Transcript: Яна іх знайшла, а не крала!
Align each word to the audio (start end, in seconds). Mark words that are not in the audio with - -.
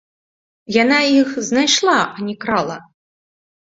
Яна 0.81 0.97
іх 1.19 1.29
знайшла, 1.49 1.95
а 1.99 2.17
не 2.31 2.35
крала! 2.47 2.77